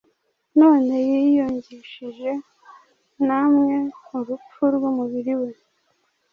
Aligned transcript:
none 0.59 0.93
yiyungishije 1.09 2.31
namwe 3.27 3.75
urupfu 4.17 4.61
rw’umubiri 4.75 5.33
we, 5.41 5.49